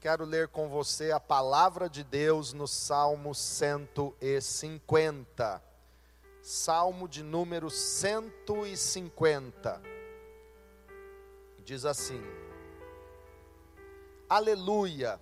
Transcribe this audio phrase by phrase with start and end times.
[0.00, 5.60] Quero ler com você a palavra de Deus no Salmo 150.
[6.40, 9.82] Salmo de número 150.
[11.64, 12.22] Diz assim:
[14.28, 15.20] Aleluia!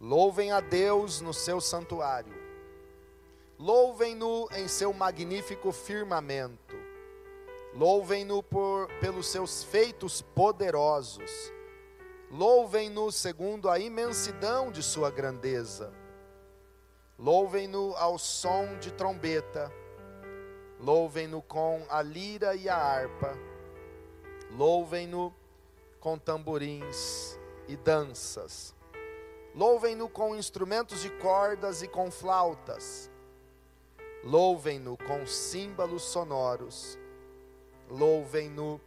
[0.00, 2.34] Louvem a Deus no seu santuário.
[3.56, 6.74] Louvem-no em seu magnífico firmamento.
[7.72, 8.42] Louvem-no
[9.00, 11.54] pelos seus feitos poderosos
[12.30, 15.92] Louvem-no segundo a imensidão de sua grandeza.
[17.16, 19.72] Louvem-no ao som de trombeta.
[20.80, 23.32] Louvem-no com a lira e a harpa.
[24.50, 25.32] Louvem-no
[26.00, 28.74] com tamborins e danças.
[29.54, 33.08] Louvem-no com instrumentos de cordas e com flautas.
[34.24, 36.98] Louvem-no com símbolos sonoros.
[37.88, 38.80] Louvem-no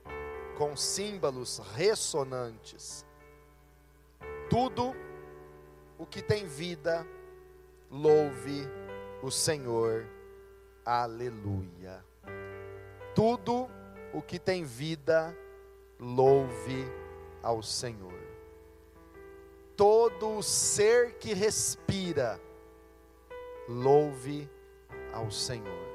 [0.57, 3.07] com símbolos ressonantes
[4.49, 4.95] tudo
[5.97, 7.05] o que tem vida,
[7.89, 8.67] louve
[9.21, 10.07] o Senhor.
[10.83, 12.03] Aleluia.
[13.13, 13.69] Tudo
[14.11, 15.37] o que tem vida,
[15.99, 16.85] louve
[17.43, 18.19] ao Senhor.
[19.75, 22.39] Todo o ser que respira,
[23.67, 24.49] louve
[25.13, 25.87] ao Senhor.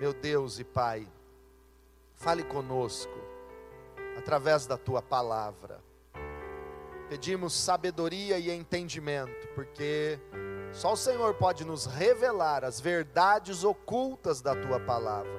[0.00, 1.06] Meu Deus e Pai,
[2.14, 3.12] fale conosco
[4.16, 5.82] através da tua palavra
[7.08, 10.18] Pedimos sabedoria e entendimento, porque
[10.72, 15.30] só o Senhor pode nos revelar as verdades ocultas da tua palavra,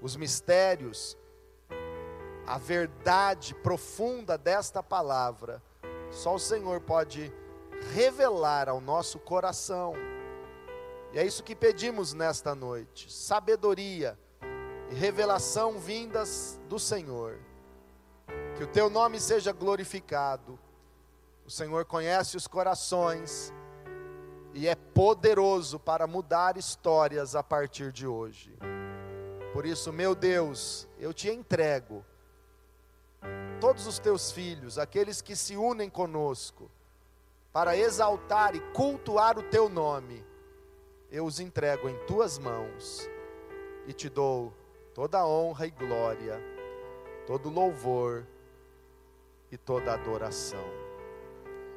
[0.00, 1.16] os mistérios,
[2.46, 5.62] a verdade profunda desta palavra.
[6.10, 7.32] Só o Senhor pode
[7.92, 9.94] revelar ao nosso coração.
[11.12, 14.18] E é isso que pedimos nesta noite: sabedoria
[14.90, 17.38] e revelação vindas do Senhor.
[18.56, 20.58] Que o teu nome seja glorificado.
[21.44, 23.52] O Senhor conhece os corações
[24.54, 28.56] e é poderoso para mudar histórias a partir de hoje.
[29.52, 32.04] Por isso, meu Deus, eu te entrego
[33.60, 36.70] todos os teus filhos, aqueles que se unem conosco,
[37.52, 40.24] para exaltar e cultuar o teu nome,
[41.10, 43.08] eu os entrego em tuas mãos
[43.86, 44.52] e te dou
[44.92, 46.40] toda a honra e glória,
[47.26, 48.26] todo louvor
[49.54, 50.64] e toda adoração.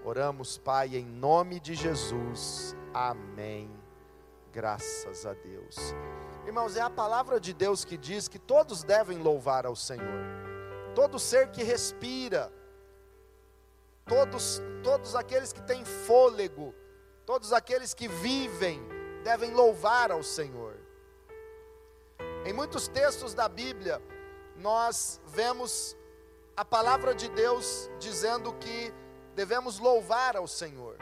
[0.03, 2.75] Oramos, Pai, em nome de Jesus.
[2.91, 3.69] Amém.
[4.51, 5.75] Graças a Deus.
[6.43, 10.23] Irmãos, é a palavra de Deus que diz que todos devem louvar ao Senhor.
[10.95, 12.51] Todo ser que respira,
[14.07, 16.73] todos, todos aqueles que têm fôlego,
[17.27, 18.81] todos aqueles que vivem,
[19.23, 20.75] devem louvar ao Senhor.
[22.43, 24.01] Em muitos textos da Bíblia,
[24.55, 25.95] nós vemos
[26.57, 28.91] a palavra de Deus dizendo que
[29.35, 30.97] devemos louvar ao Senhor.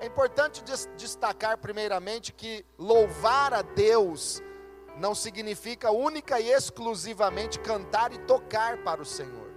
[0.00, 0.64] É importante
[0.96, 4.42] destacar, primeiramente, que louvar a Deus
[4.96, 9.50] não significa única e exclusivamente cantar e tocar para o Senhor.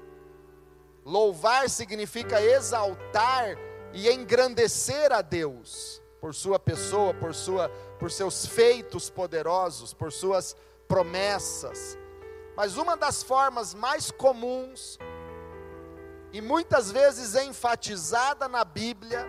[1.06, 3.57] Louvar significa exaltar
[3.94, 10.56] e engrandecer a Deus por sua pessoa, por sua por seus feitos poderosos, por suas
[10.85, 11.97] promessas
[12.57, 14.97] mas uma das formas mais comuns
[16.34, 19.28] e muitas vezes enfatizada na Bíblia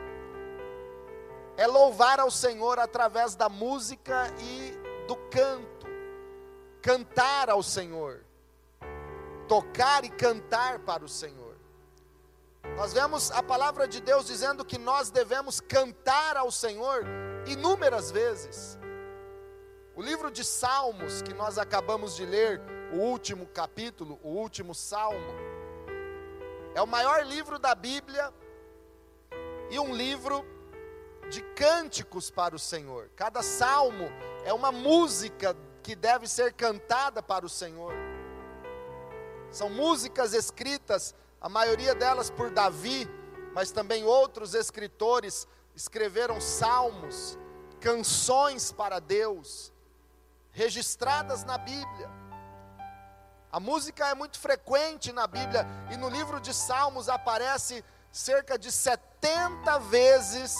[1.58, 4.72] é louvar ao Senhor através da música e
[5.06, 5.86] do canto.
[6.80, 8.24] Cantar ao Senhor.
[9.46, 11.54] Tocar e cantar para o Senhor.
[12.76, 17.04] Nós vemos a palavra de Deus dizendo que nós devemos cantar ao Senhor
[17.46, 18.78] inúmeras vezes.
[19.94, 25.34] O livro de Salmos que nós acabamos de ler, o último capítulo, o último salmo.
[26.74, 28.32] É o maior livro da Bíblia
[29.70, 30.44] e um livro
[31.30, 33.10] de cânticos para o Senhor.
[33.14, 34.08] Cada salmo
[34.44, 37.92] é uma música que deve ser cantada para o Senhor.
[39.50, 43.08] São músicas escritas, a maioria delas por Davi,
[43.54, 47.38] mas também outros escritores escreveram salmos,
[47.80, 49.72] canções para Deus,
[50.50, 52.27] registradas na Bíblia.
[53.50, 58.70] A música é muito frequente na Bíblia e no livro de Salmos aparece cerca de
[58.70, 60.54] 70 vezes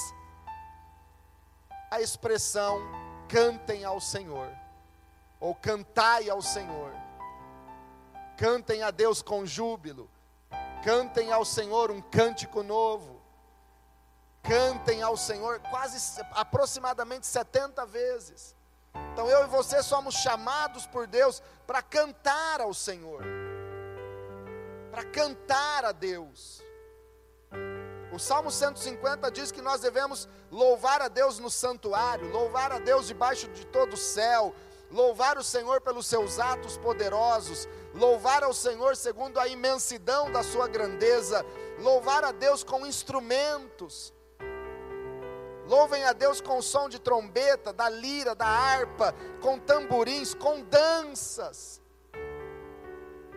[1.90, 2.80] a expressão
[3.28, 4.50] cantem ao Senhor
[5.40, 6.92] ou cantai ao Senhor.
[8.36, 10.10] Cantem a Deus com júbilo.
[10.84, 13.20] Cantem ao Senhor um cântico novo.
[14.42, 18.54] Cantem ao Senhor quase aproximadamente 70 vezes.
[19.12, 23.22] Então eu e você somos chamados por Deus para cantar ao Senhor,
[24.90, 26.62] para cantar a Deus.
[28.12, 33.06] O Salmo 150 diz que nós devemos louvar a Deus no santuário, louvar a Deus
[33.06, 34.54] debaixo de todo o céu,
[34.90, 40.66] louvar o Senhor pelos seus atos poderosos, louvar ao Senhor segundo a imensidão da sua
[40.66, 41.44] grandeza,
[41.78, 44.12] louvar a Deus com instrumentos.
[45.68, 51.82] Louvem a Deus com som de trombeta, da lira, da harpa, com tamborins, com danças.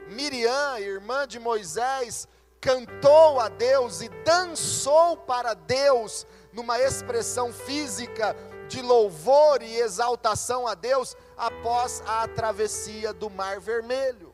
[0.08, 2.30] Miriam, irmã de Moisés,
[2.62, 8.34] cantou a Deus e dançou para Deus, numa expressão física
[8.70, 14.34] de louvor e exaltação a Deus, após a travessia do Mar Vermelho.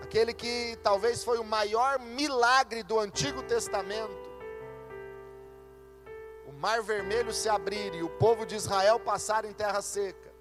[0.00, 4.23] Aquele que talvez foi o maior milagre do Antigo Testamento.
[6.58, 10.32] Mar Vermelho se abrir e o povo de Israel passar em terra seca.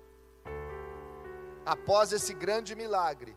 [1.66, 3.36] Após esse grande milagre,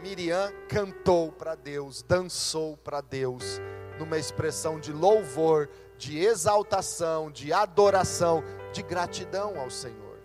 [0.00, 3.60] Miriam cantou para Deus, dançou para Deus,
[3.98, 8.42] numa expressão de louvor, de exaltação, de adoração,
[8.72, 10.18] de gratidão ao Senhor.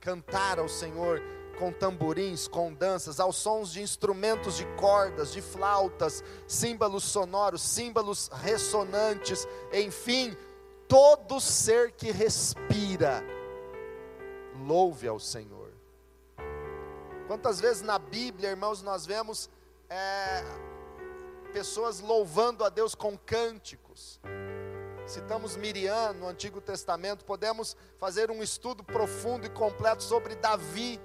[0.00, 1.20] Cantar ao Senhor
[1.60, 8.30] com tamborins, com danças, aos sons de instrumentos de cordas, de flautas, símbolos sonoros, símbolos
[8.42, 10.34] ressonantes, enfim,
[10.88, 13.22] todo ser que respira,
[14.66, 15.70] louve ao Senhor.
[17.26, 19.50] Quantas vezes na Bíblia, irmãos, nós vemos
[19.90, 20.42] é,
[21.52, 24.18] pessoas louvando a Deus com cânticos.
[25.06, 30.98] Citamos Miriam no Antigo Testamento, podemos fazer um estudo profundo e completo sobre Davi.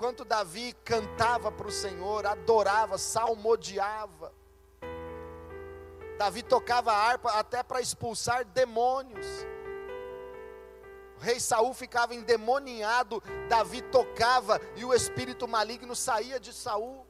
[0.00, 4.32] O quanto Davi cantava para o Senhor, adorava, salmodiava.
[6.16, 9.26] Davi tocava harpa até para expulsar demônios
[11.20, 17.06] rei Saul ficava endemoniado, Davi tocava e o espírito maligno saía de Saul.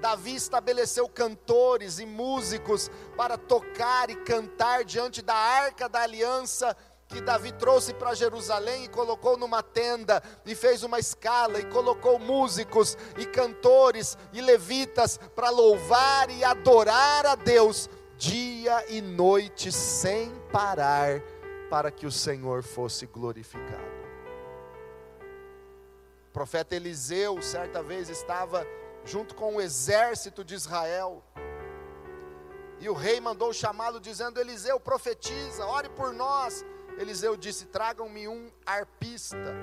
[0.00, 6.74] Davi estabeleceu cantores e músicos para tocar e cantar diante da arca da aliança
[7.14, 12.18] que Davi trouxe para Jerusalém e colocou numa tenda e fez uma escala e colocou
[12.18, 20.34] músicos e cantores e levitas para louvar e adorar a Deus dia e noite sem
[20.50, 21.20] parar
[21.70, 23.94] para que o Senhor fosse glorificado.
[26.28, 28.66] O profeta Eliseu, certa vez, estava
[29.04, 31.22] junto com o exército de Israel.
[32.80, 36.64] E o rei mandou chamá-lo, dizendo: Eliseu, profetiza, ore por nós.
[36.98, 39.54] Eliseu disse: Tragam-me um arpista,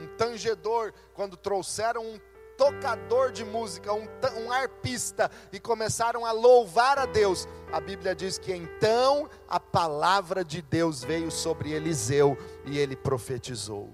[0.00, 0.92] um tangedor.
[1.14, 2.20] Quando trouxeram um
[2.60, 4.06] tocador de música, um,
[4.44, 7.48] um arpista, e começaram a louvar a Deus.
[7.72, 13.88] A Bíblia diz que então a palavra de Deus veio sobre Eliseu e ele profetizou,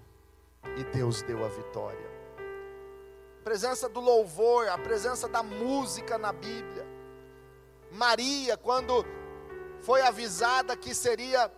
[0.77, 2.11] e Deus deu a vitória.
[3.41, 6.85] A presença do louvor, a presença da música na Bíblia.
[7.93, 9.07] Maria, quando
[9.81, 11.49] foi avisada que seria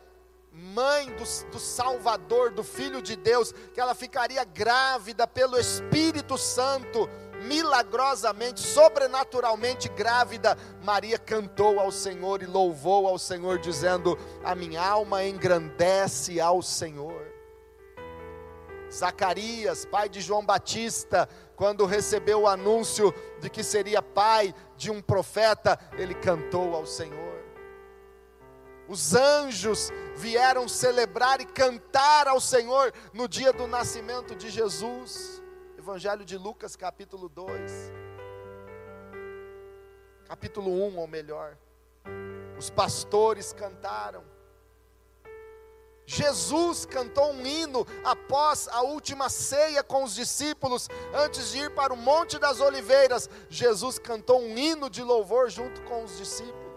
[0.58, 7.08] mãe do, do, Salvador, do Filho de Deus, que ela ficaria grávida pelo Espírito Santo,
[7.44, 15.24] milagrosamente, sobrenaturalmente grávida, Maria cantou ao Senhor e louvou ao Senhor, dizendo: A minha alma
[15.24, 17.26] engrandece ao Senhor.
[18.92, 25.00] Zacarias, pai de João Batista, quando recebeu o anúncio de que seria pai de um
[25.00, 27.27] profeta, ele cantou ao Senhor.
[28.88, 35.42] Os anjos vieram celebrar e cantar ao Senhor no dia do nascimento de Jesus.
[35.76, 37.92] Evangelho de Lucas, capítulo 2.
[40.26, 41.58] Capítulo 1, ou melhor.
[42.58, 44.24] Os pastores cantaram.
[46.06, 51.92] Jesus cantou um hino após a última ceia com os discípulos, antes de ir para
[51.92, 53.28] o Monte das Oliveiras.
[53.50, 56.67] Jesus cantou um hino de louvor junto com os discípulos.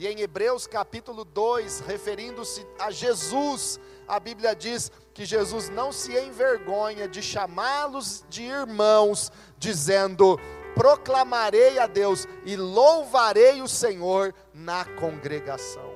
[0.00, 3.78] E em Hebreus capítulo 2, referindo-se a Jesus,
[4.08, 10.38] a Bíblia diz que Jesus não se envergonha de chamá-los de irmãos, dizendo:
[10.74, 15.92] proclamarei a Deus e louvarei o Senhor na congregação.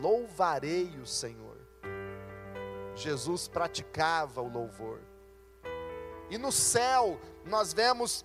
[0.00, 1.58] Louvarei o Senhor.
[2.96, 4.98] Jesus praticava o louvor.
[6.28, 8.24] E no céu, nós vemos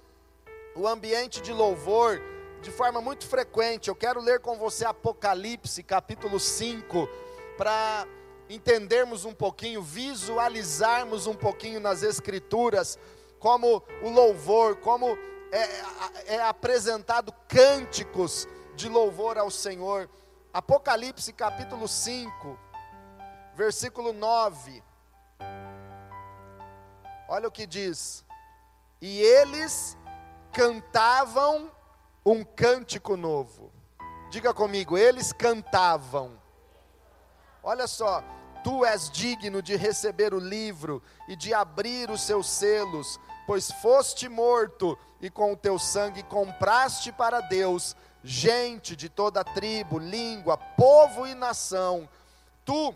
[0.75, 2.19] o ambiente de louvor
[2.61, 3.89] de forma muito frequente.
[3.89, 7.09] Eu quero ler com você Apocalipse, capítulo 5,
[7.57, 8.07] para
[8.47, 12.99] entendermos um pouquinho, visualizarmos um pouquinho nas Escrituras
[13.39, 15.17] como o louvor, como
[15.51, 20.09] é, é apresentado cânticos de louvor ao Senhor.
[20.53, 22.59] Apocalipse capítulo 5,
[23.55, 24.83] versículo 9.
[27.27, 28.23] Olha o que diz:
[29.01, 29.97] E eles
[30.51, 31.71] cantavam
[32.25, 33.71] um cântico novo.
[34.29, 36.39] Diga comigo, eles cantavam.
[37.63, 38.23] Olha só,
[38.63, 44.29] tu és digno de receber o livro e de abrir os seus selos, pois foste
[44.29, 51.25] morto e com o teu sangue compraste para Deus gente de toda tribo, língua, povo
[51.25, 52.07] e nação.
[52.63, 52.93] Tu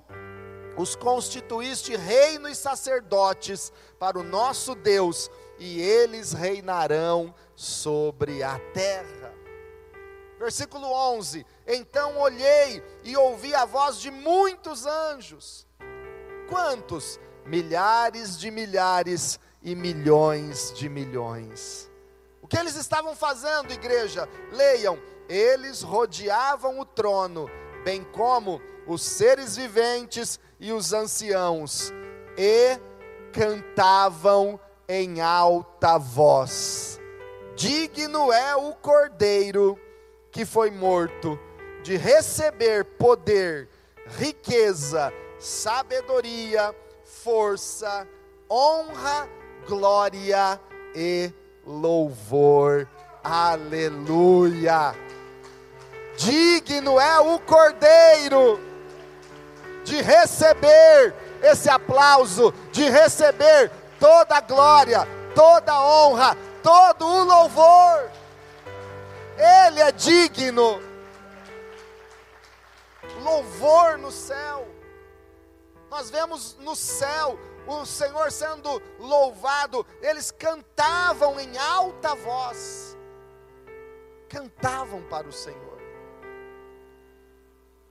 [0.78, 9.34] os constituíste reino e sacerdotes para o nosso Deus, e eles reinarão sobre a terra.
[10.38, 15.68] Versículo 11: Então olhei e ouvi a voz de muitos anjos.
[16.50, 17.20] Quantos?
[17.46, 21.90] Milhares de milhares e milhões de milhões.
[22.42, 24.28] O que eles estavam fazendo, igreja?
[24.52, 25.00] Leiam.
[25.28, 27.50] Eles rodeavam o trono,
[27.84, 31.92] bem como os seres viventes e os anciãos,
[32.38, 32.80] e
[33.34, 37.00] cantavam em alta voz:
[37.56, 39.80] Digno é o cordeiro
[40.30, 41.40] que foi morto
[41.84, 43.70] de receber poder,
[44.18, 48.06] riqueza, sabedoria, força,
[48.50, 49.30] honra,
[49.66, 50.60] glória
[50.94, 51.32] e
[51.66, 52.90] louvor.
[53.24, 54.94] Aleluia!
[56.18, 58.60] Digno é o cordeiro
[59.86, 68.12] de receber esse aplauso, de receber toda a glória, toda a honra, todo o louvor.
[69.38, 70.82] Ele é digno.
[73.22, 74.68] Louvor no céu.
[75.92, 79.86] Nós vemos no céu o Senhor sendo louvado.
[80.02, 82.98] Eles cantavam em alta voz.
[84.28, 85.76] Cantavam para o Senhor.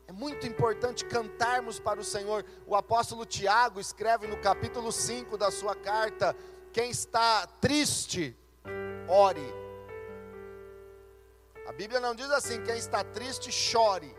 [0.08, 2.44] É muito importante cantarmos para o Senhor.
[2.66, 6.36] O apóstolo Tiago escreve no capítulo 5 da sua carta:
[6.72, 8.36] quem está triste,
[9.08, 9.54] ore.
[11.66, 14.14] A Bíblia não diz assim: quem está triste, chore.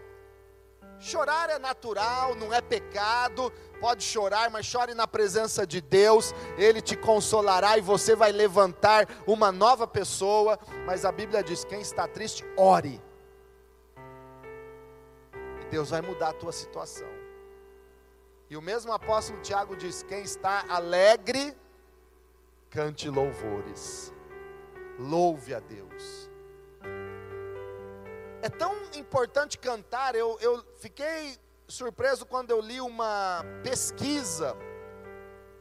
[0.99, 3.51] Chorar é natural, não é pecado.
[3.79, 6.33] Pode chorar, mas chore na presença de Deus.
[6.57, 10.57] Ele te consolará e você vai levantar uma nova pessoa.
[10.85, 13.01] Mas a Bíblia diz: quem está triste, ore.
[15.69, 17.07] Deus vai mudar a tua situação.
[18.49, 21.55] E o mesmo apóstolo Tiago diz: quem está alegre,
[22.69, 24.13] cante louvores,
[24.99, 26.29] louve a Deus.
[28.41, 31.37] É tão importante cantar, eu, eu fiquei
[31.67, 34.55] surpreso quando eu li uma pesquisa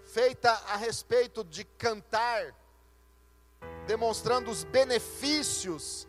[0.05, 2.55] feita a respeito de cantar,
[3.87, 6.07] demonstrando os benefícios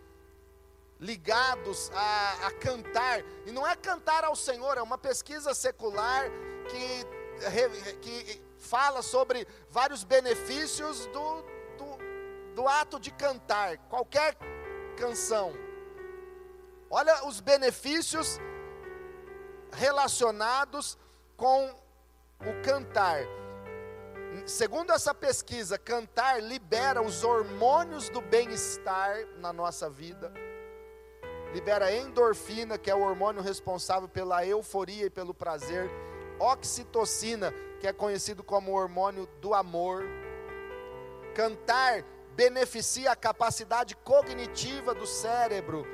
[0.99, 6.29] ligados a, a, cantar, e não é cantar ao Senhor, é uma pesquisa secular
[6.69, 11.43] que, que fala sobre vários benefícios do,
[12.55, 14.35] do, ato de cantar, qualquer
[14.97, 15.53] canção.
[16.89, 18.39] Olha os benefícios
[19.71, 20.97] relacionados
[21.35, 21.69] com
[22.39, 23.19] o cantar.
[24.45, 30.31] Segundo essa pesquisa, cantar libera os hormônios do bem-estar na nossa vida
[31.55, 35.89] libera endorfina, que é o hormônio responsável pela euforia e pelo prazer,
[36.37, 40.03] oxitocina, que é conhecido como o hormônio do amor.
[41.33, 42.03] Cantar
[42.35, 45.85] beneficia a capacidade cognitiva do cérebro,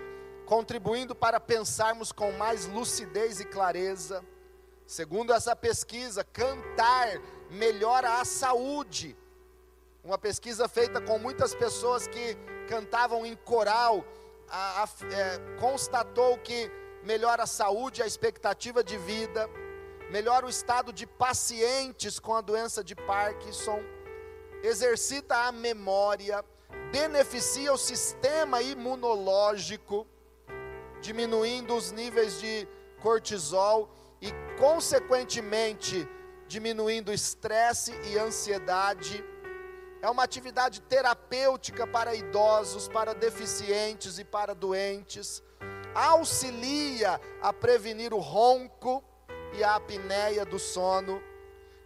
[0.45, 4.23] contribuindo para pensarmos com mais lucidez e clareza.
[4.85, 7.07] Segundo essa pesquisa, cantar
[7.49, 9.15] melhora a saúde.
[10.03, 12.35] Uma pesquisa feita com muitas pessoas que
[12.67, 14.03] cantavam em coral
[14.49, 16.69] a, a, é, constatou que
[17.03, 19.47] melhora a saúde, a expectativa de vida,
[20.09, 23.81] melhora o estado de pacientes com a doença de Parkinson,
[24.63, 26.43] exercita a memória,
[26.91, 30.07] beneficia o sistema imunológico,
[31.01, 32.67] diminuindo os níveis de
[33.01, 33.89] cortisol
[34.21, 36.07] e, consequentemente,
[36.47, 39.23] diminuindo estresse e ansiedade
[40.01, 45.43] é uma atividade terapêutica para idosos, para deficientes e para doentes.
[45.93, 49.03] Auxilia a prevenir o ronco
[49.53, 51.21] e a apneia do sono.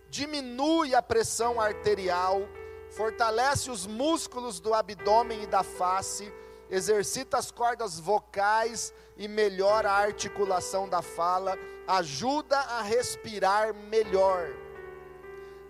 [0.10, 2.48] Diminui a pressão arterial.
[2.96, 6.32] Fortalece os músculos do abdômen e da face.
[6.70, 11.58] Exercita as cordas vocais e melhora a articulação da fala.
[11.88, 14.48] Ajuda a respirar melhor.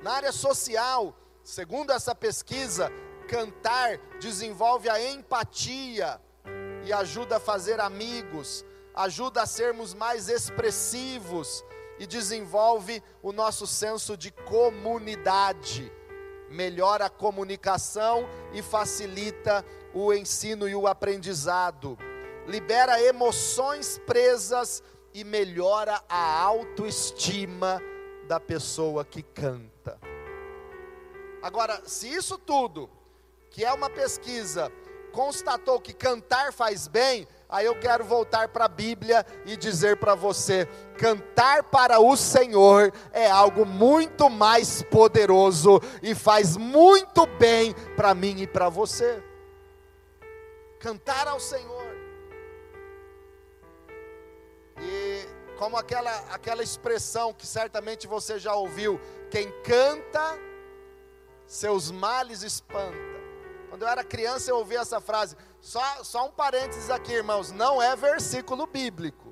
[0.01, 1.15] Na área social,
[1.46, 2.91] Segundo essa pesquisa,
[3.27, 6.20] cantar desenvolve a empatia
[6.84, 8.65] e ajuda a fazer amigos,
[8.96, 11.63] ajuda a sermos mais expressivos
[12.00, 15.94] e desenvolve o nosso senso de comunidade,
[16.56, 21.98] melhora a comunicação e facilita o ensino e o aprendizado,
[22.48, 24.82] libera emoções presas
[25.14, 27.82] e melhora a autoestima
[28.28, 30.00] da pessoa que canta.
[31.42, 32.90] Agora, se isso tudo,
[33.52, 34.72] que é uma pesquisa,
[35.12, 40.16] constatou que cantar faz bem, aí eu quero voltar para a Bíblia e dizer para
[40.16, 48.14] você: cantar para o Senhor é algo muito mais poderoso e faz muito bem para
[48.14, 49.24] mim e para você.
[50.80, 51.96] Cantar ao Senhor.
[54.80, 59.00] E como aquela, aquela expressão que certamente você já ouviu:
[59.32, 60.38] quem canta,
[61.48, 63.16] seus males espanta.
[63.70, 65.36] Quando eu era criança, eu ouvi essa frase.
[65.60, 69.25] Só, só um parênteses aqui, irmãos: não é versículo bíblico.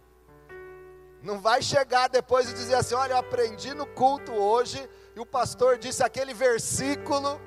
[1.24, 5.26] Não vai chegar depois e dizer assim: olha, eu aprendi no culto hoje, e o
[5.26, 7.42] pastor disse aquele versículo: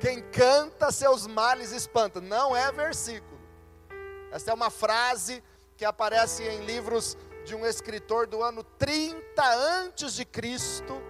[0.00, 2.20] quem canta seus males espanta.
[2.20, 3.38] Não é versículo.
[4.32, 5.44] Essa é uma frase
[5.76, 11.00] que aparece em livros de um escritor do ano 30 antes de Cristo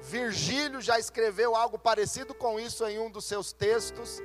[0.00, 4.20] Virgílio já escreveu algo parecido com isso em um dos seus textos.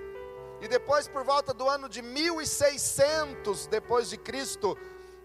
[0.62, 4.78] E depois, por volta do ano de 1600 depois de Cristo,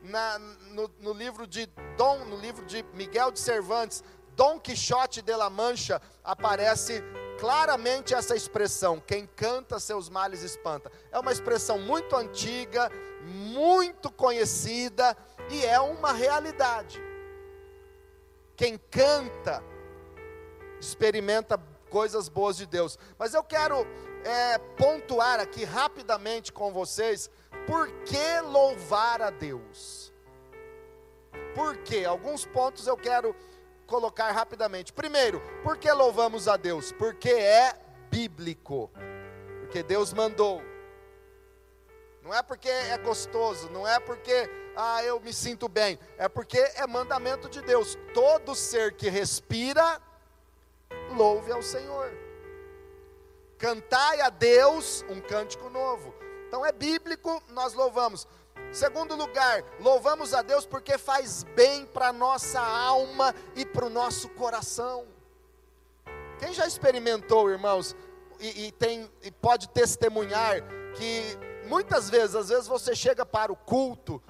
[0.02, 4.02] na, no, no, livro de Dom, no livro de Miguel de Cervantes,
[4.36, 7.02] Dom Quixote de la Mancha, aparece
[7.38, 10.90] claramente essa expressão: quem canta seus males espanta.
[11.10, 12.90] É uma expressão muito antiga,
[13.22, 15.16] muito conhecida
[15.50, 17.00] e é uma realidade.
[18.56, 19.62] Quem canta
[20.80, 22.98] experimenta coisas boas de Deus.
[23.18, 23.86] Mas eu quero
[24.24, 27.30] é, pontuar aqui rapidamente com vocês
[27.66, 30.12] por que louvar a Deus.
[31.54, 32.04] Por quê?
[32.04, 33.34] Alguns pontos eu quero
[33.86, 34.92] colocar rapidamente.
[34.92, 36.92] Primeiro, por que louvamos a Deus?
[36.92, 37.72] Porque é
[38.10, 38.90] bíblico.
[39.60, 40.62] Porque Deus mandou.
[42.22, 46.58] Não é porque é gostoso, não é porque ah, eu me sinto bem, é porque
[46.58, 47.96] é mandamento de Deus.
[48.12, 50.00] Todo ser que respira
[51.16, 52.10] louve ao Senhor.
[53.58, 56.14] Cantai a Deus um cântico novo.
[56.48, 58.26] Então é bíblico, nós louvamos.
[58.72, 64.28] Segundo lugar, louvamos a Deus porque faz bem para nossa alma e para o nosso
[64.30, 65.06] coração.
[66.38, 67.94] Quem já experimentou, irmãos,
[68.40, 70.62] e, e, tem, e pode testemunhar
[70.94, 74.22] que muitas vezes, às vezes você chega para o culto,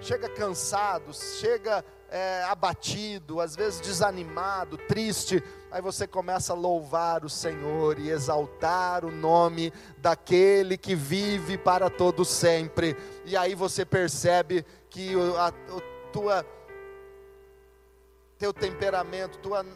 [0.00, 5.42] chega cansado, chega é, abatido, às vezes desanimado, triste,
[5.76, 11.90] aí você começa a louvar o Senhor e exaltar o nome daquele que vive para
[11.90, 15.52] todo sempre, e aí você percebe que a, a
[16.10, 16.46] tua
[18.38, 19.66] teu temperamento, tua,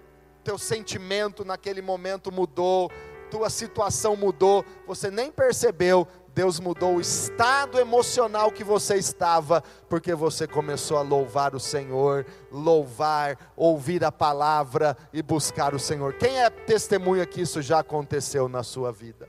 [0.43, 2.91] teu sentimento naquele momento mudou,
[3.31, 10.14] tua situação mudou, você nem percebeu, Deus mudou o estado emocional que você estava, porque
[10.14, 16.14] você começou a louvar o Senhor, louvar, ouvir a palavra e buscar o Senhor.
[16.14, 19.29] Quem é testemunha que isso já aconteceu na sua vida?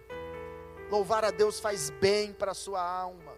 [0.91, 3.31] Louvar a Deus faz bem para a sua alma.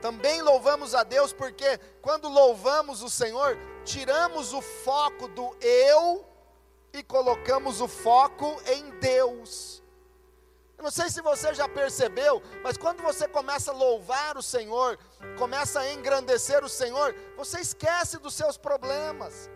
[0.00, 6.24] Também louvamos a Deus porque quando louvamos o Senhor, tiramos o foco do eu
[6.92, 9.82] e colocamos o foco em Deus.
[10.78, 14.98] Eu não sei se você já percebeu, mas quando você começa a louvar o Senhor,
[15.38, 19.50] começa a engrandecer o Senhor, você esquece dos seus problemas.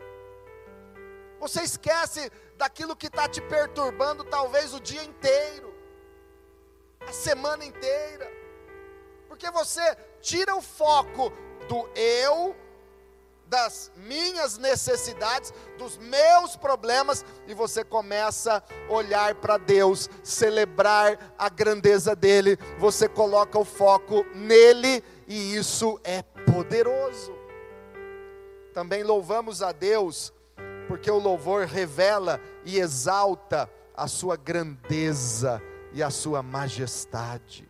[1.38, 5.74] Você esquece daquilo que está te perturbando talvez o dia inteiro,
[7.06, 8.30] a semana inteira,
[9.28, 11.30] porque você tira o foco
[11.68, 12.56] do eu
[13.50, 21.48] das minhas necessidades, dos meus problemas, e você começa a olhar para Deus, celebrar a
[21.48, 27.34] grandeza dEle, você coloca o foco nele, e isso é poderoso.
[28.72, 30.32] Também louvamos a Deus,
[30.86, 35.60] porque o louvor revela e exalta a sua grandeza
[35.92, 37.69] e a sua majestade.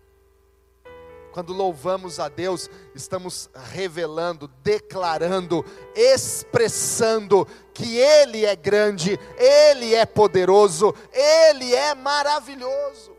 [1.33, 5.65] Quando louvamos a Deus, estamos revelando, declarando,
[5.95, 13.17] expressando que Ele é grande, Ele é poderoso, Ele é maravilhoso.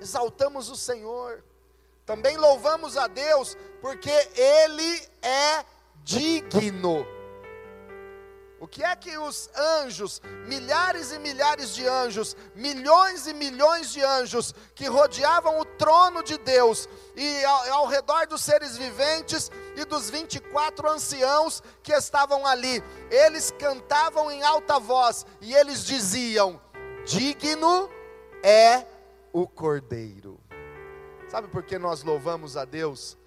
[0.00, 1.42] Exaltamos o Senhor,
[2.04, 5.64] também louvamos a Deus, porque Ele é
[6.04, 7.06] digno.
[8.62, 14.00] O que é que os anjos, milhares e milhares de anjos, milhões e milhões de
[14.00, 19.84] anjos que rodeavam o trono de Deus e ao, ao redor dos seres viventes e
[19.84, 26.60] dos 24 anciãos que estavam ali, eles cantavam em alta voz e eles diziam:
[27.04, 27.90] Digno
[28.44, 28.86] é
[29.32, 30.38] o Cordeiro.
[31.28, 33.18] Sabe por que nós louvamos a Deus?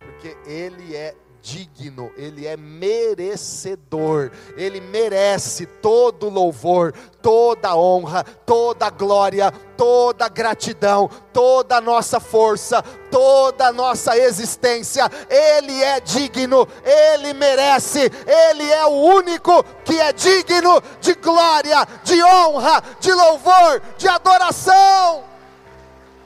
[0.00, 9.52] Porque Ele é digno, ele é merecedor, ele merece todo louvor, toda honra, toda glória,
[9.76, 15.10] toda gratidão, toda a nossa força, toda a nossa existência.
[15.28, 22.22] Ele é digno, ele merece, ele é o único que é digno de glória, de
[22.22, 25.29] honra, de louvor, de adoração.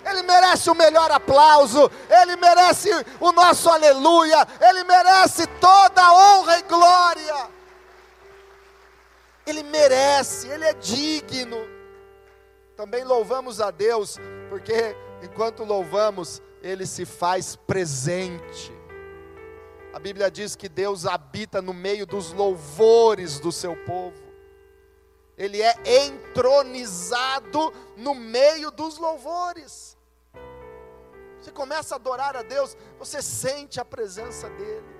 [0.04, 2.90] Ele merece o melhor aplauso, Ele merece
[3.20, 7.48] o nosso aleluia, Ele merece toda a honra e glória.
[9.46, 11.58] Ele merece, Ele é digno.
[12.76, 14.18] Também louvamos a Deus,
[14.50, 18.72] porque enquanto louvamos, Ele se faz presente.
[19.92, 24.23] A Bíblia diz que Deus habita no meio dos louvores do seu povo.
[25.36, 25.74] Ele é
[26.06, 29.96] entronizado no meio dos louvores.
[31.40, 34.94] Você começa a adorar a Deus, você sente a presença dEle.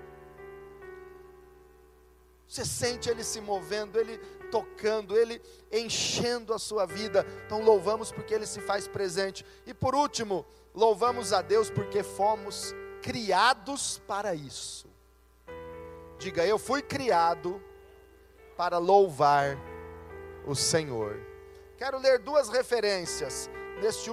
[2.46, 4.18] Você sente Ele se movendo, Ele
[4.50, 5.40] tocando, Ele
[5.72, 7.26] enchendo a sua vida.
[7.46, 9.44] Então louvamos porque Ele se faz presente.
[9.66, 10.44] E por último,
[10.74, 14.86] louvamos a Deus porque fomos criados para isso.
[16.18, 17.62] Diga, eu fui criado
[18.56, 19.58] para louvar
[20.46, 21.20] o Senhor.
[21.76, 24.10] Quero ler duas referências neste,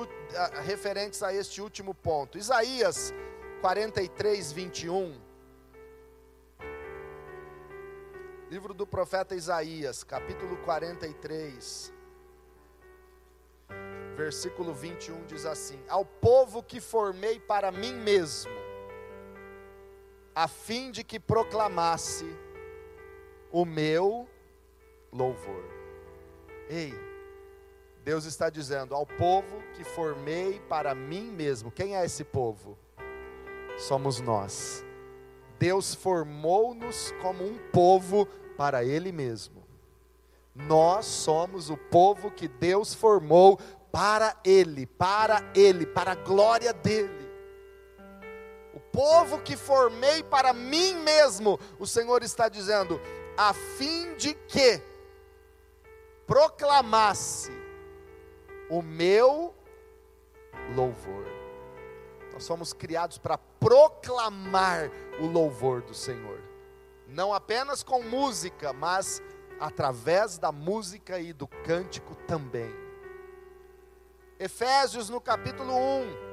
[0.64, 2.38] referentes a este último ponto.
[2.38, 3.14] Isaías
[3.62, 5.22] 43, 21.
[8.50, 11.94] Livro do profeta Isaías, capítulo 43,
[14.18, 18.52] versículo 21 diz assim: Ao povo que formei para mim mesmo,
[20.36, 22.26] a fim de que proclamasse
[23.52, 24.28] o meu
[25.14, 25.81] louvor.
[26.74, 26.98] Ei,
[28.02, 31.70] Deus está dizendo ao povo que formei para mim mesmo.
[31.70, 32.78] Quem é esse povo?
[33.78, 34.82] Somos nós.
[35.60, 39.68] Deus formou-nos como um povo para Ele mesmo.
[40.56, 43.60] Nós somos o povo que Deus formou
[43.92, 47.30] para Ele, para Ele, para a glória dEle.
[48.74, 53.02] O povo que formei para mim mesmo, o Senhor está dizendo,
[53.36, 54.82] a fim de que
[56.32, 57.52] proclamasse
[58.70, 59.54] o meu
[60.74, 61.26] louvor.
[62.32, 64.90] Nós somos criados para proclamar
[65.20, 66.42] o louvor do Senhor,
[67.06, 69.22] não apenas com música, mas
[69.60, 72.74] através da música e do cântico também.
[74.40, 76.32] Efésios no capítulo 1.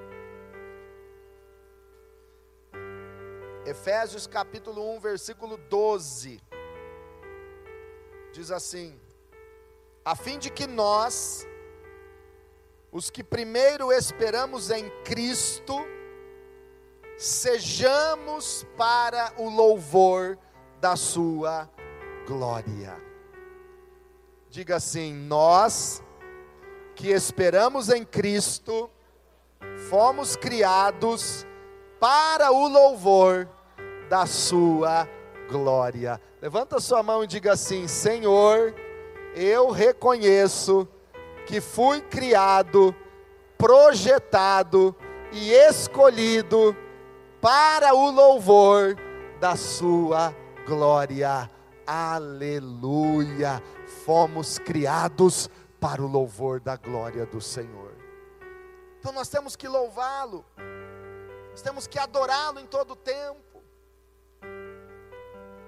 [3.67, 6.41] Efésios capítulo 1, versículo 12.
[8.33, 8.97] Diz assim:
[10.05, 11.47] a fim de que nós,
[12.91, 15.75] os que primeiro esperamos em Cristo,
[17.17, 20.39] sejamos para o louvor
[20.81, 21.69] da Sua
[22.27, 22.97] glória.
[24.49, 26.03] Diga assim: nós
[26.95, 28.91] que esperamos em Cristo,
[29.89, 31.47] fomos criados
[32.01, 33.49] para o louvor
[34.09, 35.09] da Sua
[35.49, 36.21] glória.
[36.41, 38.75] Levanta sua mão e diga assim: Senhor,
[39.39, 40.89] eu reconheço
[41.47, 42.95] que fui criado,
[43.57, 44.95] projetado
[45.33, 46.77] e escolhido
[47.41, 48.97] para o louvor
[49.39, 50.35] da Sua
[50.67, 51.49] glória.
[51.87, 53.63] Aleluia!
[54.05, 55.49] Fomos criados
[55.81, 57.95] para o louvor da glória do Senhor.
[58.99, 60.45] Então nós temos que louvá-lo,
[61.53, 63.48] nós temos que adorá-lo em todo o tempo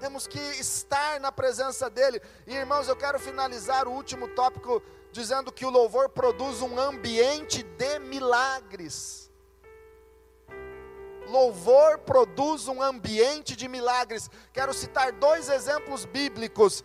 [0.01, 2.19] temos que estar na presença dEle.
[2.47, 7.61] E irmãos, eu quero finalizar o último tópico dizendo que o louvor produz um ambiente
[7.61, 9.31] de milagres.
[11.27, 14.27] Louvor produz um ambiente de milagres.
[14.51, 16.83] Quero citar dois exemplos bíblicos.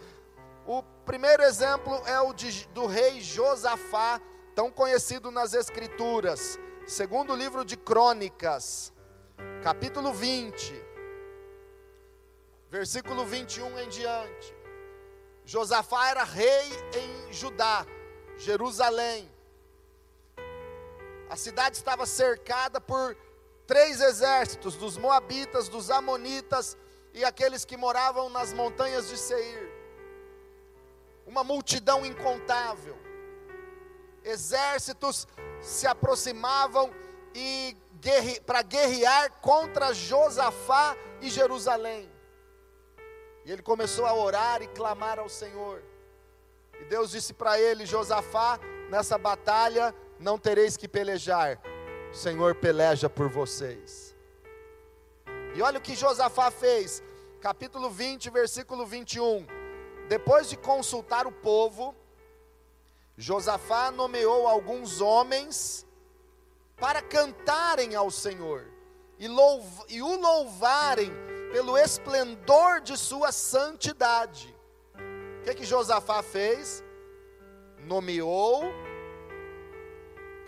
[0.67, 4.21] O primeiro exemplo é o de, do rei Josafá,
[4.55, 6.59] tão conhecido nas Escrituras.
[6.87, 8.93] Segundo livro de Crônicas,
[9.63, 10.86] capítulo 20,
[12.71, 14.55] versículo 21 em diante.
[15.45, 17.87] Josafá era rei em Judá.
[18.39, 19.31] Jerusalém.
[21.29, 23.17] A cidade estava cercada por
[23.67, 26.77] três exércitos: dos Moabitas, dos Amonitas
[27.13, 29.73] e aqueles que moravam nas montanhas de Seir.
[31.27, 32.97] Uma multidão incontável.
[34.23, 35.27] Exércitos
[35.61, 36.93] se aproximavam
[37.35, 37.77] e
[38.45, 42.16] para guerrear contra Josafá e Jerusalém.
[43.47, 45.81] E ele começou a orar e clamar ao Senhor.
[46.81, 48.59] E Deus disse para ele: Josafá,
[48.91, 51.63] nessa batalha não tereis que pelejar,
[52.11, 54.17] o Senhor peleja por vocês.
[55.55, 57.01] E olha o que Josafá fez,
[57.41, 59.47] capítulo 20, versículo 21.
[60.09, 61.95] Depois de consultar o povo,
[63.17, 65.87] Josafá nomeou alguns homens
[66.77, 68.67] para cantarem ao Senhor
[69.21, 69.27] e,
[69.89, 71.13] e o louvarem
[71.53, 74.55] pelo esplendor de sua santidade.
[75.41, 76.83] O que, que Josafá fez?
[77.79, 78.65] Nomeou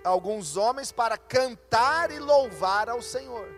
[0.02, 3.48] alguns homens para cantar e louvar ao Senhor.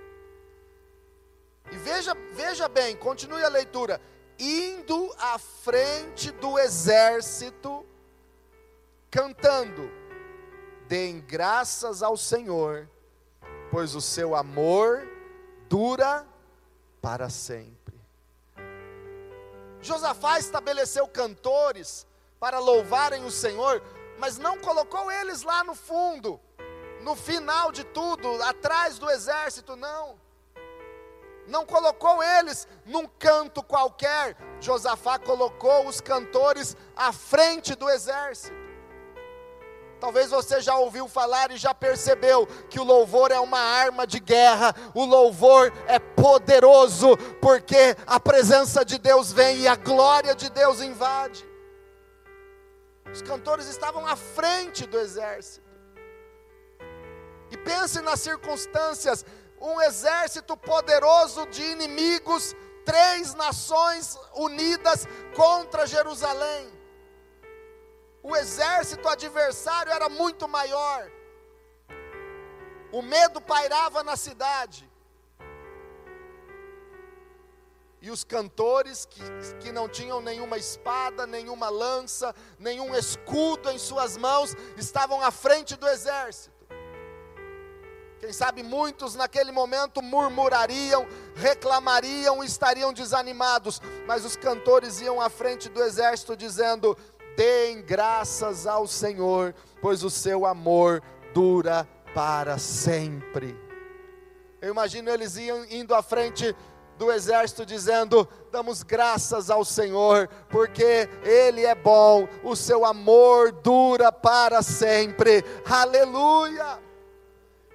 [1.70, 4.00] E veja, veja bem, continue a leitura.
[4.38, 7.87] Indo à frente do exército,
[9.11, 9.90] cantando:
[10.88, 12.88] Deem graças ao Senhor,
[13.70, 15.07] pois o seu amor
[15.68, 16.26] dura
[17.01, 17.99] para sempre.
[19.81, 22.07] Josafá estabeleceu cantores
[22.39, 23.83] para louvarem o Senhor,
[24.19, 26.41] mas não colocou eles lá no fundo,
[27.03, 30.19] no final de tudo, atrás do exército, não.
[31.47, 34.37] Não colocou eles num canto qualquer.
[34.61, 38.60] Josafá colocou os cantores à frente do exército.
[40.01, 44.19] Talvez você já ouviu falar e já percebeu que o louvor é uma arma de
[44.19, 50.49] guerra, o louvor é poderoso, porque a presença de Deus vem e a glória de
[50.49, 51.47] Deus invade.
[53.13, 55.69] Os cantores estavam à frente do exército.
[57.51, 59.23] E pense nas circunstâncias:
[59.61, 66.80] um exército poderoso de inimigos, três nações unidas contra Jerusalém
[68.22, 71.11] o exército adversário era muito maior.
[72.92, 74.88] O medo pairava na cidade.
[78.02, 79.22] E os cantores, que,
[79.61, 85.76] que não tinham nenhuma espada, nenhuma lança, nenhum escudo em suas mãos, estavam à frente
[85.76, 86.61] do exército.
[88.18, 95.68] Quem sabe muitos naquele momento murmurariam, reclamariam, estariam desanimados, mas os cantores iam à frente
[95.70, 96.96] do exército dizendo:
[97.37, 103.57] Deem graças ao Senhor, pois o seu amor dura para sempre.
[104.61, 106.55] Eu imagino eles indo à frente
[106.99, 114.12] do exército dizendo: Damos graças ao Senhor, porque Ele é bom, o seu amor dura
[114.12, 115.43] para sempre.
[115.64, 116.89] Aleluia!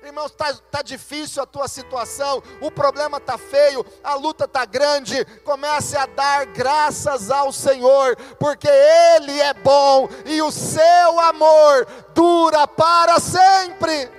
[0.05, 5.25] Irmãos, está tá difícil a tua situação, o problema está feio, a luta está grande.
[5.43, 12.67] Comece a dar graças ao Senhor, porque Ele é bom e o seu amor dura
[12.67, 14.11] para sempre.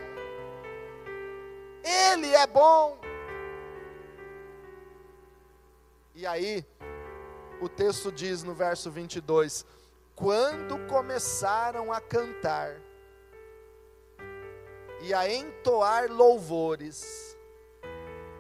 [1.85, 2.99] Ele é bom.
[6.16, 6.66] E aí,
[7.61, 9.64] o texto diz no verso 22:
[10.16, 12.75] quando começaram a cantar,
[15.00, 17.37] e a entoar louvores.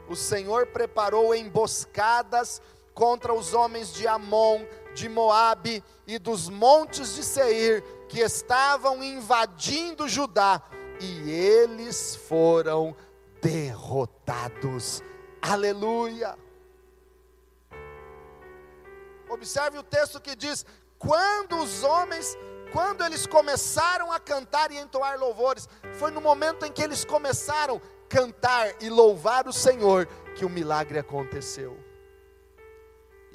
[0.08, 2.62] O Senhor preparou emboscadas
[2.94, 4.64] contra os homens de Amon,
[4.94, 10.62] de Moabe e dos montes de Seir, que estavam invadindo Judá,
[11.00, 12.96] e eles foram
[13.42, 15.02] derrotados.
[15.42, 16.38] Aleluia!
[19.28, 20.64] Observe o texto que diz:
[20.98, 22.36] quando os homens
[22.76, 27.76] quando eles começaram a cantar e entoar louvores, foi no momento em que eles começaram
[27.76, 31.85] a cantar e louvar o Senhor que o milagre aconteceu.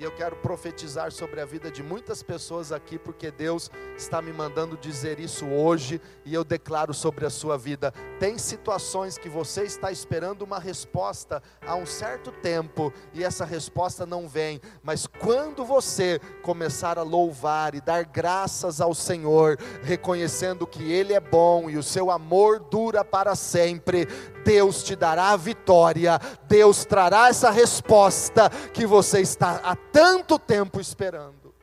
[0.01, 4.33] E eu quero profetizar sobre a vida de muitas pessoas aqui, porque Deus está me
[4.33, 7.93] mandando dizer isso hoje, e eu declaro sobre a sua vida.
[8.19, 14.03] Tem situações que você está esperando uma resposta há um certo tempo, e essa resposta
[14.03, 20.91] não vem, mas quando você começar a louvar e dar graças ao Senhor, reconhecendo que
[20.91, 24.07] Ele é bom e o seu amor dura para sempre,
[24.43, 30.79] Deus te dará a vitória, Deus trará essa resposta que você está há tanto tempo
[30.79, 31.53] esperando.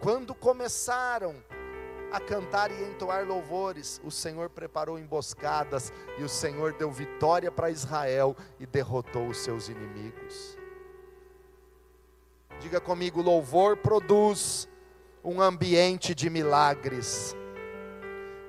[0.00, 1.34] Quando começaram
[2.10, 7.70] a cantar e entoar louvores, o Senhor preparou emboscadas e o Senhor deu vitória para
[7.70, 10.56] Israel e derrotou os seus inimigos.
[12.60, 14.68] Diga comigo: louvor produz
[15.22, 17.36] um ambiente de milagres.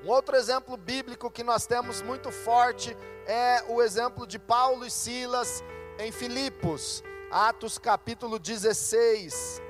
[0.02, 2.96] Um outro exemplo bíblico que nós temos muito forte
[3.28, 5.62] é o exemplo de Paulo e Silas
[5.98, 9.62] em Filipos, Atos capítulo 16.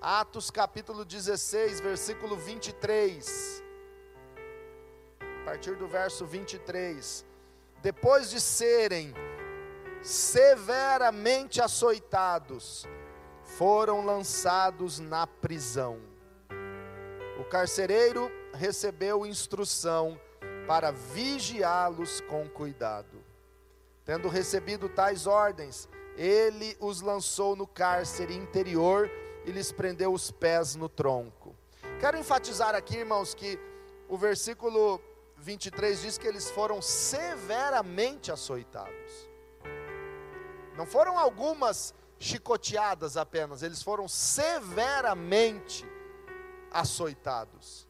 [0.00, 3.62] Atos capítulo 16, versículo 23.
[5.20, 7.22] A partir do verso 23.
[7.82, 9.12] Depois de serem
[10.02, 12.86] severamente açoitados,
[13.42, 16.00] foram lançados na prisão.
[17.38, 20.18] O carcereiro recebeu instrução
[20.66, 23.22] para vigiá-los com cuidado.
[24.04, 29.10] Tendo recebido tais ordens, ele os lançou no cárcere interior
[29.44, 31.54] e lhes prendeu os pés no tronco.
[32.00, 33.58] Quero enfatizar aqui, irmãos, que
[34.08, 35.00] o versículo
[35.38, 39.28] 23 diz que eles foram severamente açoitados.
[40.76, 45.86] Não foram algumas chicoteadas apenas, eles foram severamente
[46.70, 47.83] açoitados.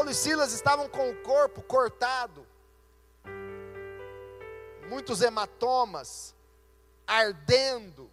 [0.00, 2.46] Paulo e Silas estavam com o corpo cortado,
[4.88, 6.34] muitos hematomas,
[7.06, 8.10] ardendo,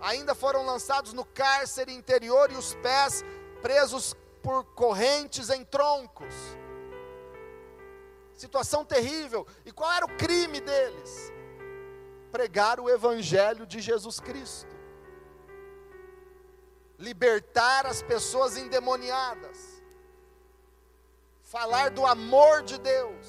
[0.00, 3.24] ainda foram lançados no cárcere interior e os pés
[3.60, 4.14] presos
[4.44, 6.32] por correntes em troncos.
[8.34, 9.44] Situação terrível.
[9.66, 11.32] E qual era o crime deles?
[12.30, 14.72] Pregar o evangelho de Jesus Cristo.
[16.96, 19.73] Libertar as pessoas endemoniadas.
[21.54, 23.28] Falar do amor de Deus.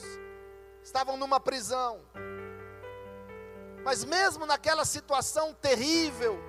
[0.81, 2.01] Estavam numa prisão.
[3.83, 6.39] Mas mesmo naquela situação terrível,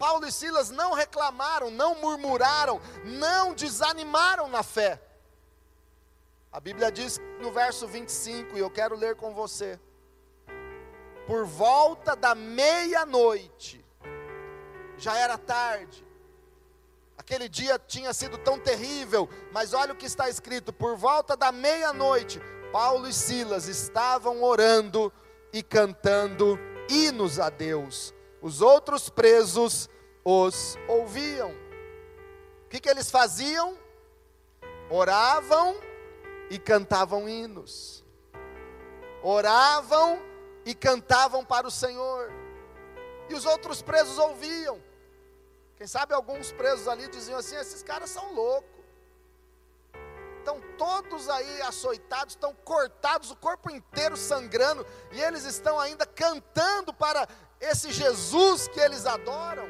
[0.00, 5.00] Paulo e Silas não reclamaram, não murmuraram, não desanimaram na fé.
[6.50, 9.78] A Bíblia diz no verso 25, e eu quero ler com você:
[11.24, 13.84] Por volta da meia-noite,
[14.98, 16.05] já era tarde,
[17.16, 21.50] aquele dia tinha sido tão terrível, mas olha o que está escrito: por volta da
[21.52, 22.40] meia-noite,
[22.72, 25.12] Paulo e Silas estavam orando
[25.52, 28.14] e cantando hinos a Deus
[28.46, 29.90] os outros presos
[30.24, 31.50] os ouviam.
[31.50, 33.76] O que, que eles faziam?
[34.88, 35.76] Oravam
[36.48, 38.04] e cantavam hinos.
[39.20, 40.22] Oravam
[40.64, 42.32] e cantavam para o Senhor.
[43.28, 44.80] E os outros presos ouviam.
[45.76, 48.76] Quem sabe alguns presos ali diziam assim: esses caras são loucos.
[50.38, 56.94] Estão todos aí açoitados, estão cortados, o corpo inteiro sangrando, e eles estão ainda cantando
[56.94, 57.26] para
[57.60, 59.68] esse Jesus que eles adoram.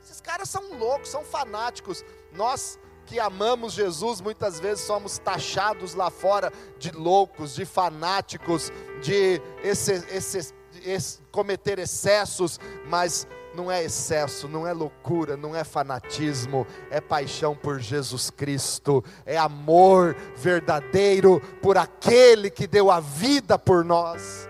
[0.00, 2.04] Esses caras são loucos, são fanáticos.
[2.32, 8.70] Nós que amamos Jesus, muitas vezes somos taxados lá fora de loucos, de fanáticos,
[9.02, 15.64] de esse, esse, esse, cometer excessos, mas não é excesso, não é loucura, não é
[15.64, 23.58] fanatismo, é paixão por Jesus Cristo, é amor verdadeiro por aquele que deu a vida
[23.58, 24.48] por nós.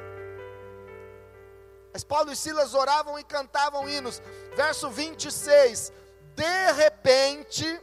[1.92, 4.22] Mas Paulo e Silas oravam e cantavam hinos.
[4.56, 5.92] Verso 26.
[6.34, 7.80] De repente,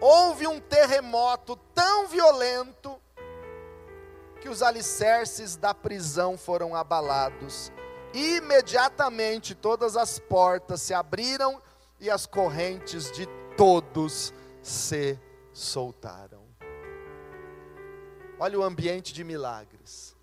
[0.00, 3.00] houve um terremoto tão violento
[4.40, 7.72] que os alicerces da prisão foram abalados.
[8.14, 11.60] Imediatamente todas as portas se abriram
[12.00, 15.18] e as correntes de todos se
[15.52, 16.42] soltaram.
[18.38, 20.14] Olha o ambiente de milagres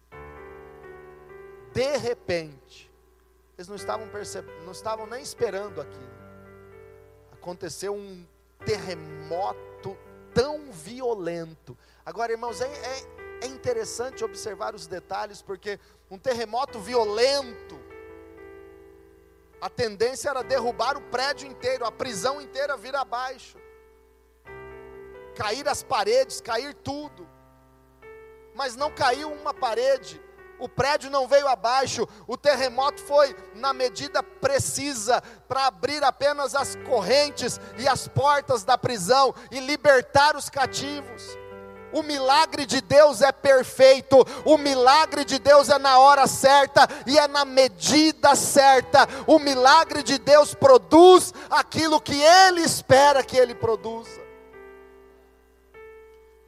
[1.73, 2.91] de repente,
[3.57, 6.11] eles não estavam percebendo, não estavam nem esperando aquilo.
[7.31, 8.25] Aconteceu um
[8.65, 9.97] terremoto
[10.33, 11.77] tão violento.
[12.05, 17.79] Agora, irmãos, é, é, é interessante observar os detalhes, porque um terremoto violento,
[19.61, 23.59] a tendência era derrubar o prédio inteiro, a prisão inteira vir abaixo,
[25.35, 27.29] cair as paredes, cair tudo.
[28.55, 30.19] Mas não caiu uma parede,
[30.57, 36.75] o prédio não veio abaixo, o terremoto foi na medida precisa para abrir apenas as
[36.87, 41.40] correntes e as portas da prisão e libertar os cativos.
[41.93, 47.17] O milagre de Deus é perfeito, o milagre de Deus é na hora certa e
[47.17, 49.07] é na medida certa.
[49.27, 54.21] O milagre de Deus produz aquilo que Ele espera que Ele produza.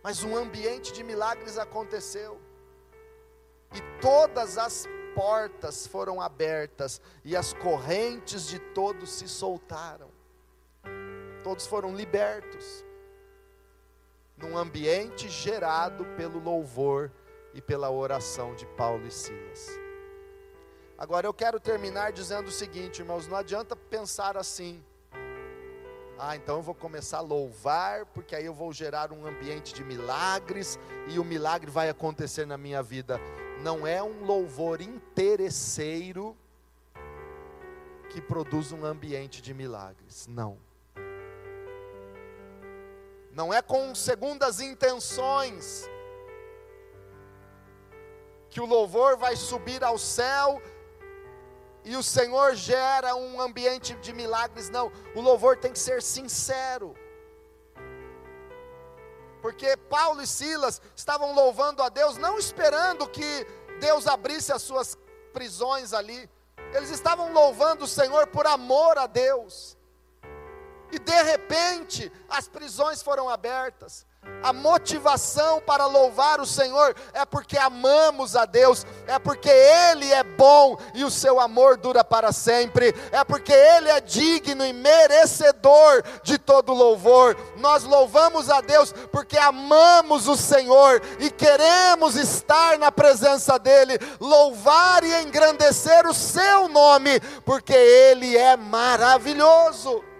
[0.02, 2.40] Mas um ambiente de milagres aconteceu
[3.74, 10.10] e todas as portas foram abertas, e as correntes de todos se soltaram.
[11.44, 12.84] Todos foram libertos,
[14.44, 17.12] num ambiente gerado pelo louvor
[17.54, 19.68] e pela oração de Paulo e Silas.
[20.98, 24.84] Agora eu quero terminar dizendo o seguinte, irmãos: não adianta pensar assim.
[26.20, 29.84] Ah, então eu vou começar a louvar, porque aí eu vou gerar um ambiente de
[29.84, 30.78] milagres
[31.08, 33.20] e o milagre vai acontecer na minha vida
[33.64, 36.36] não é um louvor interesseiro
[38.10, 40.28] que produz um ambiente de milagres.
[40.28, 40.58] Não.
[43.34, 45.90] Não é com segundas intenções
[48.50, 50.62] que o louvor vai subir ao céu
[51.84, 54.92] e o Senhor gera um ambiente de milagres, não.
[55.16, 56.96] O louvor tem que ser sincero.
[59.42, 63.46] Porque Paulo e Silas estavam louvando a Deus, não esperando que
[63.80, 64.98] Deus abrisse as suas
[65.34, 66.30] prisões ali.
[66.74, 69.76] Eles estavam louvando o Senhor por amor a Deus.
[70.94, 74.06] E de repente, as prisões foram abertas.
[74.44, 80.24] A motivação para louvar o Senhor é porque amamos a Deus, é porque Ele é
[80.24, 86.04] bom e o seu amor dura para sempre, é porque Ele é digno e merecedor
[86.22, 87.36] de todo louvor.
[87.58, 95.04] Nós louvamos a Deus porque amamos o Senhor e queremos estar na presença dEle, louvar
[95.04, 100.13] e engrandecer o seu nome, porque Ele é maravilhoso.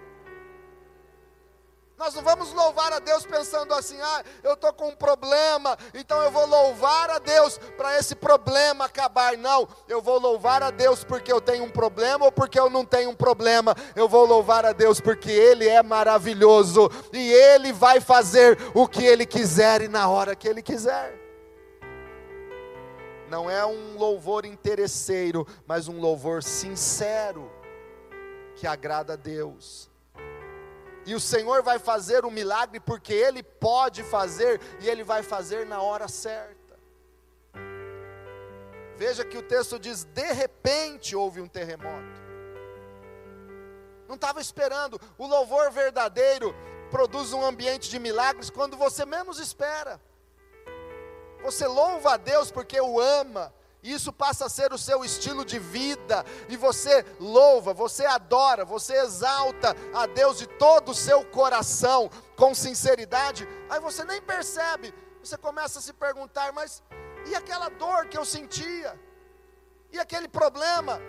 [2.04, 6.20] Nós não vamos louvar a Deus pensando assim, ah, eu estou com um problema, então
[6.20, 9.38] eu vou louvar a Deus para esse problema acabar.
[9.38, 12.84] Não, eu vou louvar a Deus porque eu tenho um problema ou porque eu não
[12.84, 13.74] tenho um problema.
[13.96, 19.02] Eu vou louvar a Deus porque Ele é maravilhoso e Ele vai fazer o que
[19.02, 21.18] Ele quiser e na hora que Ele quiser.
[23.30, 27.50] Não é um louvor interesseiro, mas um louvor sincero
[28.56, 29.93] que agrada a Deus.
[31.06, 35.66] E o Senhor vai fazer o milagre porque Ele pode fazer e Ele vai fazer
[35.66, 36.78] na hora certa.
[38.96, 42.24] Veja que o texto diz: de repente houve um terremoto.
[44.08, 45.00] Não estava esperando.
[45.18, 46.54] O louvor verdadeiro
[46.90, 50.00] produz um ambiente de milagres quando você menos espera.
[51.42, 53.52] Você louva a Deus porque o ama,
[53.92, 58.94] isso passa a ser o seu estilo de vida, e você louva, você adora, você
[58.96, 65.36] exalta a Deus de todo o seu coração, com sinceridade, aí você nem percebe, você
[65.36, 66.82] começa a se perguntar: mas
[67.26, 68.98] e aquela dor que eu sentia?
[69.92, 71.00] E aquele problema?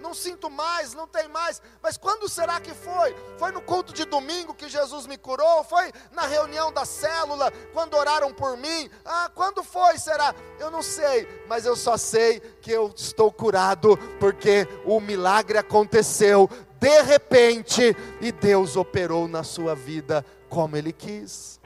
[0.00, 1.60] Não sinto mais, não tem mais.
[1.82, 3.14] Mas quando será que foi?
[3.38, 5.62] Foi no culto de domingo que Jesus me curou?
[5.64, 8.90] Foi na reunião da célula, quando oraram por mim?
[9.04, 9.98] Ah, quando foi?
[9.98, 10.34] Será?
[10.58, 16.48] Eu não sei, mas eu só sei que eu estou curado, porque o milagre aconteceu
[16.80, 21.59] de repente e Deus operou na sua vida como Ele quis.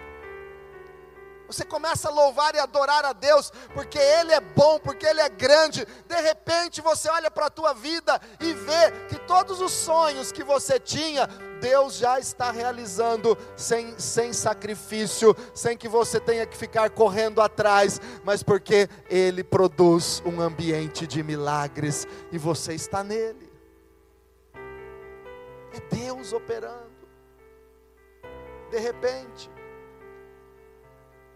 [1.54, 5.28] Você começa a louvar e adorar a Deus, porque Ele é bom, porque Ele é
[5.28, 5.86] grande.
[6.08, 10.42] De repente você olha para a tua vida e vê que todos os sonhos que
[10.42, 11.28] você tinha,
[11.60, 18.00] Deus já está realizando sem, sem sacrifício, sem que você tenha que ficar correndo atrás,
[18.24, 23.48] mas porque Ele produz um ambiente de milagres e você está nele.
[25.72, 26.94] É Deus operando.
[28.70, 29.53] De repente,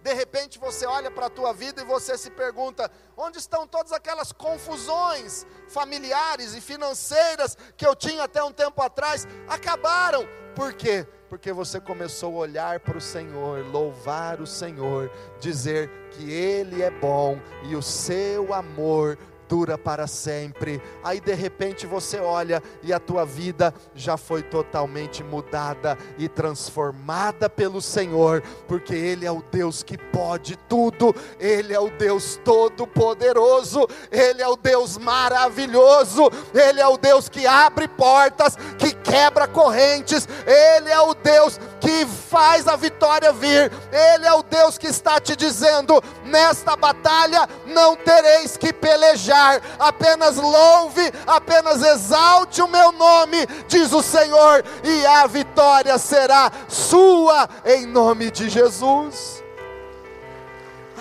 [0.08, 3.92] de repente você olha para a tua vida e você se pergunta: onde estão todas
[3.92, 9.28] aquelas confusões familiares e financeiras que eu tinha até um tempo atrás?
[9.46, 10.26] Acabaram.
[10.56, 11.06] Por quê?
[11.28, 16.90] Porque você começou a olhar para o Senhor, louvar o Senhor, dizer que Ele é
[16.90, 19.18] bom e o seu amor
[19.48, 20.80] dura para sempre.
[21.02, 27.48] Aí de repente você olha e a tua vida já foi totalmente mudada e transformada
[27.48, 33.86] pelo Senhor, porque Ele é o Deus que pode tudo, Ele é o Deus todo-poderoso,
[34.10, 40.28] Ele é o Deus maravilhoso, Ele é o Deus que abre portas, que quebra correntes,
[40.46, 45.20] Ele é o Deus que faz a vitória vir, Ele é o Deus que está
[45.20, 53.46] te dizendo: nesta batalha não tereis que pelejar apenas louve, apenas exalte o meu nome,
[53.66, 59.42] diz o Senhor, e a vitória será sua em nome de Jesus.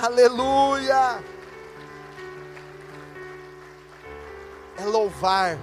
[0.02, 1.20] Aleluia!
[4.80, 5.58] É louvar,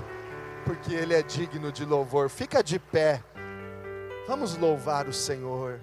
[0.64, 2.28] porque Ele é digno de louvor.
[2.28, 3.22] Fica de pé,
[4.26, 5.80] vamos louvar o Senhor.